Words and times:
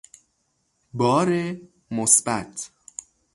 بار 0.93 1.57
مثبت 1.91 2.71